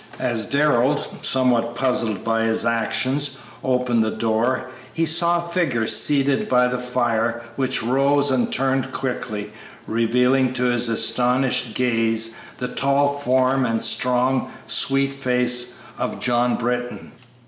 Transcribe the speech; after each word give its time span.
As 0.17 0.47
Darrell, 0.47 0.97
somewhat 1.21 1.75
puzzled 1.75 2.23
by 2.23 2.41
his 2.41 2.65
actions, 2.65 3.37
opened 3.63 4.03
the 4.03 4.09
door, 4.09 4.71
he 4.91 5.05
saw 5.05 5.37
a 5.37 5.47
figure 5.51 5.85
seated 5.85 6.49
by 6.49 6.67
the 6.67 6.79
fire, 6.79 7.43
which 7.55 7.83
rose 7.83 8.31
and 8.31 8.51
turned 8.51 8.91
quickly, 8.91 9.51
revealing 9.85 10.53
to 10.53 10.63
his 10.63 10.89
astonished 10.89 11.75
gaze 11.75 12.33
the 12.57 12.67
tall 12.67 13.15
form 13.19 13.63
and 13.63 13.83
strong, 13.83 14.51
sweet 14.65 15.13
face 15.13 15.75
of 15.99 16.19
John 16.19 16.55
Britton. 16.55 17.11